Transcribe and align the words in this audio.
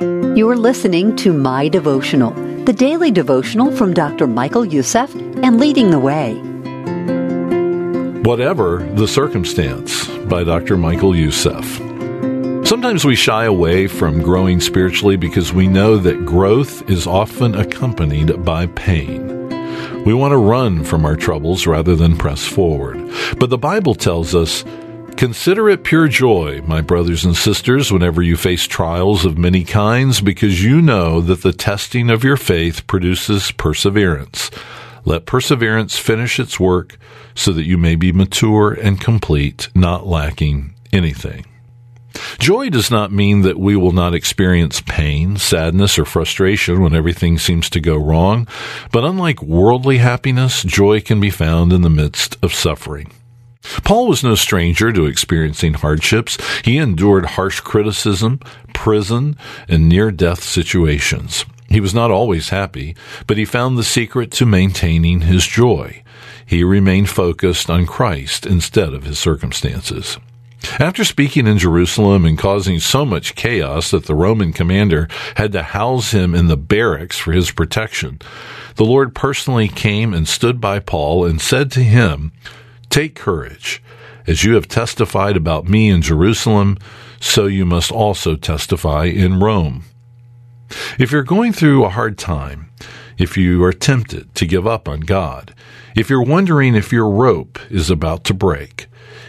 You 0.00 0.48
are 0.48 0.56
listening 0.56 1.16
to 1.16 1.32
My 1.32 1.66
Devotional, 1.66 2.30
the 2.64 2.72
daily 2.72 3.10
devotional 3.10 3.72
from 3.72 3.94
Dr. 3.94 4.28
Michael 4.28 4.64
Youssef 4.64 5.12
and 5.12 5.58
Leading 5.58 5.90
the 5.90 5.98
Way. 5.98 6.34
Whatever 8.22 8.88
the 8.94 9.08
Circumstance 9.08 10.06
by 10.26 10.44
Dr. 10.44 10.76
Michael 10.76 11.16
Youssef. 11.16 11.78
Sometimes 12.64 13.04
we 13.04 13.16
shy 13.16 13.44
away 13.46 13.88
from 13.88 14.22
growing 14.22 14.60
spiritually 14.60 15.16
because 15.16 15.52
we 15.52 15.66
know 15.66 15.96
that 15.96 16.24
growth 16.24 16.88
is 16.88 17.08
often 17.08 17.56
accompanied 17.56 18.44
by 18.44 18.66
pain. 18.66 19.48
We 20.04 20.14
want 20.14 20.30
to 20.30 20.36
run 20.36 20.84
from 20.84 21.04
our 21.04 21.16
troubles 21.16 21.66
rather 21.66 21.96
than 21.96 22.16
press 22.16 22.46
forward. 22.46 22.98
But 23.40 23.50
the 23.50 23.58
Bible 23.58 23.96
tells 23.96 24.32
us, 24.32 24.64
Consider 25.18 25.68
it 25.68 25.82
pure 25.82 26.06
joy, 26.06 26.62
my 26.64 26.80
brothers 26.80 27.24
and 27.24 27.36
sisters, 27.36 27.90
whenever 27.90 28.22
you 28.22 28.36
face 28.36 28.68
trials 28.68 29.24
of 29.24 29.36
many 29.36 29.64
kinds, 29.64 30.20
because 30.20 30.62
you 30.62 30.80
know 30.80 31.20
that 31.20 31.42
the 31.42 31.50
testing 31.50 32.08
of 32.08 32.22
your 32.22 32.36
faith 32.36 32.86
produces 32.86 33.50
perseverance. 33.50 34.48
Let 35.04 35.26
perseverance 35.26 35.98
finish 35.98 36.38
its 36.38 36.60
work 36.60 36.96
so 37.34 37.52
that 37.52 37.66
you 37.66 37.76
may 37.76 37.96
be 37.96 38.12
mature 38.12 38.72
and 38.72 39.00
complete, 39.00 39.68
not 39.74 40.06
lacking 40.06 40.76
anything. 40.92 41.44
Joy 42.38 42.68
does 42.68 42.88
not 42.88 43.10
mean 43.10 43.42
that 43.42 43.58
we 43.58 43.74
will 43.74 43.90
not 43.90 44.14
experience 44.14 44.80
pain, 44.82 45.36
sadness, 45.36 45.98
or 45.98 46.04
frustration 46.04 46.80
when 46.80 46.94
everything 46.94 47.38
seems 47.38 47.68
to 47.70 47.80
go 47.80 47.96
wrong, 47.96 48.46
but 48.92 49.04
unlike 49.04 49.42
worldly 49.42 49.98
happiness, 49.98 50.62
joy 50.62 51.00
can 51.00 51.18
be 51.18 51.30
found 51.30 51.72
in 51.72 51.82
the 51.82 51.90
midst 51.90 52.36
of 52.40 52.54
suffering. 52.54 53.10
Paul 53.84 54.06
was 54.06 54.24
no 54.24 54.34
stranger 54.34 54.92
to 54.92 55.06
experiencing 55.06 55.74
hardships. 55.74 56.38
He 56.64 56.78
endured 56.78 57.26
harsh 57.26 57.60
criticism, 57.60 58.40
prison, 58.74 59.36
and 59.68 59.88
near 59.88 60.10
death 60.10 60.42
situations. 60.42 61.44
He 61.68 61.80
was 61.80 61.94
not 61.94 62.10
always 62.10 62.48
happy, 62.48 62.96
but 63.26 63.36
he 63.36 63.44
found 63.44 63.76
the 63.76 63.84
secret 63.84 64.30
to 64.32 64.46
maintaining 64.46 65.22
his 65.22 65.46
joy. 65.46 66.02
He 66.46 66.64
remained 66.64 67.10
focused 67.10 67.68
on 67.68 67.84
Christ 67.84 68.46
instead 68.46 68.94
of 68.94 69.04
his 69.04 69.18
circumstances. 69.18 70.18
After 70.80 71.04
speaking 71.04 71.46
in 71.46 71.58
Jerusalem 71.58 72.24
and 72.24 72.38
causing 72.38 72.80
so 72.80 73.04
much 73.04 73.34
chaos 73.34 73.90
that 73.90 74.06
the 74.06 74.14
Roman 74.14 74.52
commander 74.52 75.08
had 75.36 75.52
to 75.52 75.62
house 75.62 76.10
him 76.12 76.34
in 76.34 76.46
the 76.46 76.56
barracks 76.56 77.18
for 77.18 77.32
his 77.32 77.50
protection, 77.50 78.18
the 78.74 78.84
Lord 78.84 79.14
personally 79.14 79.68
came 79.68 80.14
and 80.14 80.26
stood 80.26 80.60
by 80.60 80.80
Paul 80.80 81.24
and 81.24 81.40
said 81.40 81.70
to 81.72 81.82
him, 81.82 82.32
Take 82.90 83.14
courage. 83.14 83.82
As 84.26 84.44
you 84.44 84.54
have 84.54 84.68
testified 84.68 85.36
about 85.36 85.68
me 85.68 85.88
in 85.88 86.02
Jerusalem, 86.02 86.78
so 87.20 87.46
you 87.46 87.64
must 87.64 87.90
also 87.90 88.36
testify 88.36 89.04
in 89.04 89.40
Rome. 89.40 89.84
If 90.98 91.12
you're 91.12 91.22
going 91.22 91.52
through 91.52 91.84
a 91.84 91.90
hard 91.90 92.18
time, 92.18 92.70
if 93.16 93.36
you 93.36 93.64
are 93.64 93.72
tempted 93.72 94.34
to 94.34 94.46
give 94.46 94.66
up 94.66 94.88
on 94.88 95.00
God, 95.00 95.54
if 95.96 96.08
you're 96.10 96.22
wondering 96.22 96.74
if 96.74 96.92
your 96.92 97.10
rope 97.10 97.58
is 97.70 97.90
about 97.90 98.24
to 98.24 98.34
break, 98.34 98.86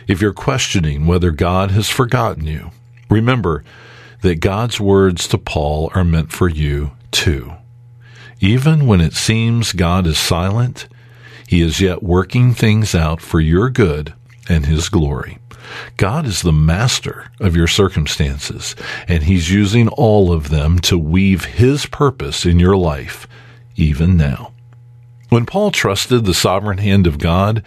if 0.08 0.22
you're 0.22 0.34
questioning 0.34 1.06
whether 1.06 1.32
God 1.32 1.72
has 1.72 1.90
forgotten 1.90 2.46
you, 2.46 2.72
remember 3.10 3.64
that 4.22 4.42
God's 4.42 4.80
words 4.80 5.28
to 5.30 5.38
Paul 5.38 5.92
are 5.96 6.04
meant 6.04 6.32
for 6.32 6.50
you 6.50 6.92
too. 7.12 7.54
Even 8.40 8.86
when 8.86 9.02
it 9.02 9.14
seems 9.14 9.74
God 9.74 10.06
is 10.06 10.18
silent, 10.18 10.88
he 11.50 11.62
is 11.62 11.82
yet 11.82 12.04
working 12.04 12.54
things 12.54 12.94
out 12.94 13.22
for 13.22 13.40
your 13.40 13.72
good 13.72 14.14
and 14.48 14.68
His 14.68 14.88
glory. 14.88 15.40
God 15.98 16.28
is 16.28 16.44
the 16.44 16.52
master 16.52 17.32
of 17.40 17.56
your 17.56 17.66
circumstances, 17.66 18.76
and 19.08 19.24
He's 19.24 19.50
using 19.50 19.88
all 19.88 20.32
of 20.32 20.50
them 20.50 20.78
to 20.82 20.96
weave 20.96 21.46
His 21.46 21.88
purpose 21.88 22.46
in 22.46 22.60
your 22.60 22.78
life, 22.78 23.28
even 23.76 24.16
now. 24.16 24.54
When 25.30 25.48
Paul 25.48 25.72
trusted 25.72 26.26
the 26.26 26.36
sovereign 26.36 26.78
hand 26.78 27.08
of 27.08 27.18
God, 27.18 27.64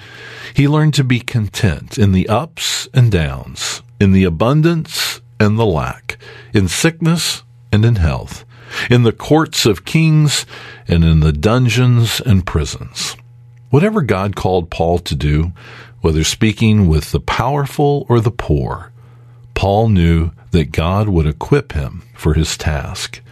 he 0.54 0.68
learned 0.68 0.94
to 0.94 1.02
be 1.02 1.18
content 1.18 1.98
in 1.98 2.12
the 2.12 2.28
ups 2.28 2.88
and 2.94 3.10
downs, 3.10 3.82
in 3.98 4.12
the 4.12 4.22
abundance 4.22 5.20
and 5.40 5.58
the 5.58 5.66
lack, 5.66 6.18
in 6.54 6.68
sickness 6.68 7.42
and 7.72 7.84
in 7.84 7.96
health, 7.96 8.44
in 8.88 9.02
the 9.02 9.10
courts 9.10 9.66
of 9.66 9.84
kings 9.84 10.46
and 10.86 11.02
in 11.02 11.18
the 11.18 11.32
dungeons 11.32 12.20
and 12.20 12.46
prisons. 12.46 13.16
Whatever 13.72 14.02
God 14.02 14.36
called 14.36 14.68
Paul 14.70 14.98
to 14.98 15.14
do, 15.14 15.52
whether 16.02 16.24
speaking 16.24 16.88
with 16.88 17.10
the 17.10 17.20
powerful 17.20 18.04
or 18.06 18.20
the 18.20 18.30
poor, 18.30 18.92
Paul 19.54 19.88
knew 19.88 20.32
that 20.50 20.72
God 20.72 21.08
would 21.08 21.26
equip 21.26 21.72
him 21.72 22.02
for 22.14 22.34
his 22.34 22.58
task 22.58 23.22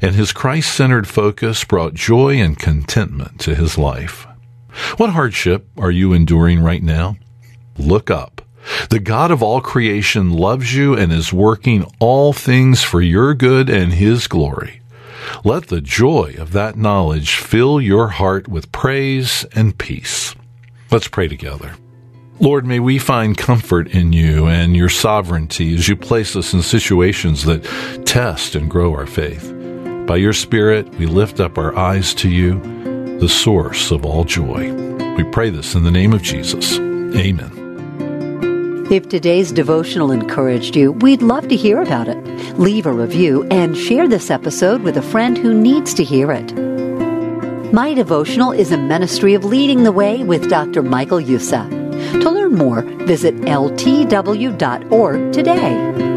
and 0.00 0.14
his 0.14 0.32
Christ 0.32 0.74
centered 0.74 1.06
focus 1.06 1.62
brought 1.62 1.92
joy 1.92 2.40
and 2.40 2.58
contentment 2.58 3.38
to 3.40 3.54
his 3.54 3.76
life. 3.76 4.26
What 4.96 5.10
hardship 5.10 5.68
are 5.76 5.90
you 5.90 6.14
enduring 6.14 6.60
right 6.60 6.82
now? 6.82 7.16
Look 7.76 8.10
up. 8.10 8.40
The 8.88 8.98
God 8.98 9.30
of 9.30 9.42
all 9.42 9.60
creation 9.60 10.30
loves 10.30 10.74
you 10.74 10.96
and 10.96 11.12
is 11.12 11.34
working 11.34 11.84
all 12.00 12.32
things 12.32 12.82
for 12.82 13.02
your 13.02 13.34
good 13.34 13.68
and 13.68 13.92
his 13.92 14.26
glory. 14.26 14.81
Let 15.44 15.68
the 15.68 15.80
joy 15.80 16.34
of 16.38 16.52
that 16.52 16.76
knowledge 16.76 17.36
fill 17.36 17.80
your 17.80 18.08
heart 18.08 18.48
with 18.48 18.72
praise 18.72 19.44
and 19.54 19.76
peace. 19.76 20.34
Let's 20.90 21.08
pray 21.08 21.28
together. 21.28 21.74
Lord, 22.40 22.66
may 22.66 22.80
we 22.80 22.98
find 22.98 23.38
comfort 23.38 23.88
in 23.88 24.12
you 24.12 24.46
and 24.46 24.76
your 24.76 24.88
sovereignty 24.88 25.74
as 25.74 25.88
you 25.88 25.96
place 25.96 26.34
us 26.34 26.52
in 26.52 26.62
situations 26.62 27.44
that 27.44 27.62
test 28.04 28.54
and 28.56 28.68
grow 28.68 28.92
our 28.92 29.06
faith. 29.06 29.54
By 30.06 30.16
your 30.16 30.32
Spirit, 30.32 30.88
we 30.96 31.06
lift 31.06 31.38
up 31.38 31.56
our 31.56 31.76
eyes 31.76 32.14
to 32.14 32.28
you, 32.28 32.60
the 33.20 33.28
source 33.28 33.92
of 33.92 34.04
all 34.04 34.24
joy. 34.24 34.72
We 35.14 35.24
pray 35.24 35.50
this 35.50 35.74
in 35.74 35.84
the 35.84 35.90
name 35.92 36.12
of 36.12 36.22
Jesus. 36.22 36.78
Amen. 36.78 37.61
If 38.90 39.08
today's 39.08 39.52
devotional 39.52 40.10
encouraged 40.10 40.76
you, 40.76 40.92
we'd 40.92 41.22
love 41.22 41.48
to 41.48 41.56
hear 41.56 41.80
about 41.80 42.08
it. 42.08 42.18
Leave 42.58 42.84
a 42.84 42.92
review 42.92 43.44
and 43.50 43.76
share 43.76 44.06
this 44.06 44.30
episode 44.30 44.82
with 44.82 44.96
a 44.96 45.02
friend 45.02 45.38
who 45.38 45.54
needs 45.54 45.94
to 45.94 46.04
hear 46.04 46.30
it. 46.32 46.52
My 47.72 47.94
Devotional 47.94 48.52
is 48.52 48.70
a 48.70 48.76
ministry 48.76 49.32
of 49.32 49.44
leading 49.44 49.84
the 49.84 49.92
way 49.92 50.24
with 50.24 50.50
Dr. 50.50 50.82
Michael 50.82 51.20
Youssef. 51.20 51.70
To 51.70 52.30
learn 52.30 52.54
more, 52.54 52.82
visit 52.82 53.34
ltw.org 53.36 55.32
today. 55.32 56.11